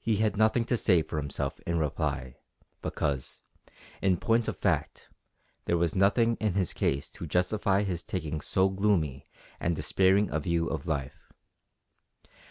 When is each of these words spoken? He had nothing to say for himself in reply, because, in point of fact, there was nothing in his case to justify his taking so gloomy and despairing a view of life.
He 0.00 0.16
had 0.16 0.38
nothing 0.38 0.64
to 0.64 0.76
say 0.78 1.02
for 1.02 1.18
himself 1.18 1.60
in 1.66 1.78
reply, 1.78 2.38
because, 2.80 3.42
in 4.00 4.16
point 4.16 4.48
of 4.48 4.56
fact, 4.56 5.10
there 5.66 5.76
was 5.76 5.94
nothing 5.94 6.36
in 6.36 6.54
his 6.54 6.72
case 6.72 7.10
to 7.10 7.26
justify 7.26 7.82
his 7.82 8.02
taking 8.02 8.40
so 8.40 8.70
gloomy 8.70 9.28
and 9.60 9.76
despairing 9.76 10.30
a 10.30 10.40
view 10.40 10.66
of 10.68 10.86
life. 10.86 11.30